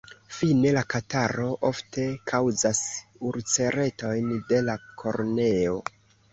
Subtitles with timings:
[0.35, 2.81] Fine la kataro ofte kaŭzas
[3.29, 5.81] ulceretojn de la korneo.